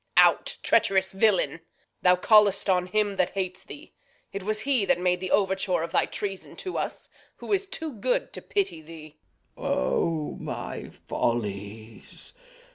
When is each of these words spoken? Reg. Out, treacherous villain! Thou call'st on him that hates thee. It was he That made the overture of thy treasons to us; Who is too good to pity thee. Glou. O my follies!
Reg. 0.17 0.23
Out, 0.25 0.57
treacherous 0.63 1.11
villain! 1.11 1.59
Thou 2.01 2.15
call'st 2.15 2.71
on 2.71 2.87
him 2.87 3.17
that 3.17 3.35
hates 3.35 3.63
thee. 3.63 3.93
It 4.33 4.41
was 4.41 4.61
he 4.61 4.83
That 4.83 4.99
made 4.99 5.19
the 5.19 5.29
overture 5.29 5.83
of 5.83 5.91
thy 5.91 6.07
treasons 6.07 6.57
to 6.63 6.75
us; 6.75 7.07
Who 7.35 7.53
is 7.53 7.67
too 7.67 7.93
good 7.93 8.33
to 8.33 8.41
pity 8.41 8.81
thee. 8.81 9.19
Glou. 9.55 9.63
O 9.67 10.37
my 10.39 10.89
follies! 11.07 12.33